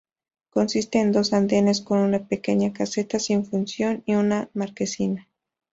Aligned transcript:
Consiste 0.49 0.97
en 0.99 1.11
dos 1.11 1.31
andenes 1.31 1.79
con 1.81 1.99
una 1.99 2.27
pequeña 2.27 2.73
caseta 2.73 3.19
sin 3.19 3.45
función 3.45 4.01
y 4.07 4.15
una 4.15 4.49
marquesina. 4.55 5.27